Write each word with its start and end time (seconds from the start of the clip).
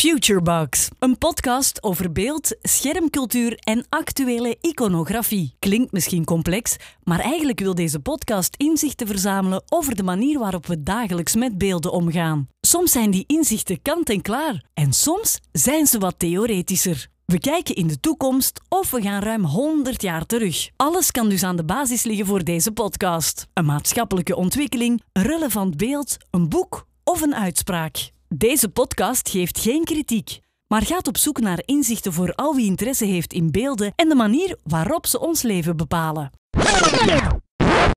Futurebox, 0.00 0.88
een 0.98 1.18
podcast 1.18 1.82
over 1.82 2.12
beeld, 2.12 2.56
schermcultuur 2.60 3.54
en 3.58 3.86
actuele 3.88 4.56
iconografie. 4.60 5.54
Klinkt 5.58 5.92
misschien 5.92 6.24
complex, 6.24 6.76
maar 7.02 7.20
eigenlijk 7.20 7.60
wil 7.60 7.74
deze 7.74 8.00
podcast 8.00 8.54
inzichten 8.56 9.06
verzamelen 9.06 9.62
over 9.68 9.96
de 9.96 10.02
manier 10.02 10.38
waarop 10.38 10.66
we 10.66 10.82
dagelijks 10.82 11.34
met 11.34 11.58
beelden 11.58 11.92
omgaan. 11.92 12.48
Soms 12.60 12.92
zijn 12.92 13.10
die 13.10 13.24
inzichten 13.26 13.82
kant 13.82 14.10
en 14.10 14.22
klaar 14.22 14.64
en 14.74 14.92
soms 14.92 15.38
zijn 15.52 15.86
ze 15.86 15.98
wat 15.98 16.18
theoretischer. 16.18 17.08
We 17.26 17.38
kijken 17.38 17.74
in 17.74 17.86
de 17.86 18.00
toekomst 18.00 18.60
of 18.68 18.90
we 18.90 19.02
gaan 19.02 19.22
ruim 19.22 19.44
100 19.44 20.02
jaar 20.02 20.26
terug. 20.26 20.68
Alles 20.76 21.10
kan 21.10 21.28
dus 21.28 21.42
aan 21.42 21.56
de 21.56 21.64
basis 21.64 22.02
liggen 22.02 22.26
voor 22.26 22.44
deze 22.44 22.72
podcast. 22.72 23.46
Een 23.54 23.64
maatschappelijke 23.64 24.36
ontwikkeling, 24.36 25.02
relevant 25.12 25.76
beeld, 25.76 26.16
een 26.30 26.48
boek 26.48 26.86
of 27.04 27.20
een 27.20 27.34
uitspraak. 27.34 28.10
Deze 28.36 28.68
podcast 28.68 29.28
geeft 29.28 29.58
geen 29.58 29.84
kritiek, 29.84 30.40
maar 30.66 30.82
gaat 30.82 31.08
op 31.08 31.16
zoek 31.16 31.40
naar 31.40 31.62
inzichten 31.64 32.12
voor 32.12 32.34
al 32.34 32.54
wie 32.54 32.66
interesse 32.66 33.04
heeft 33.04 33.32
in 33.32 33.50
beelden 33.50 33.92
en 33.96 34.08
de 34.08 34.14
manier 34.14 34.56
waarop 34.62 35.06
ze 35.06 35.20
ons 35.20 35.42
leven 35.42 35.76
bepalen. 35.76 36.30